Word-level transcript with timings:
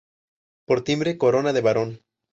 Por 0.67 0.79
timbre, 0.85 1.19
corona 1.23 1.51
de 1.53 1.61
barón. 1.67 1.89